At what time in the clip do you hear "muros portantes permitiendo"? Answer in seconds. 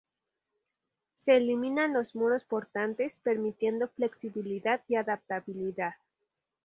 2.15-3.87